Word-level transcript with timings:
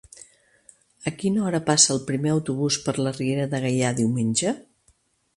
A 1.09 1.11
quina 1.17 1.43
hora 1.49 1.59
passa 1.67 1.91
el 1.95 2.01
primer 2.07 2.31
autobús 2.35 2.77
per 2.85 2.95
la 3.07 3.11
Riera 3.17 3.45
de 3.51 3.59
Gaià 3.67 3.93
diumenge? 4.01 4.55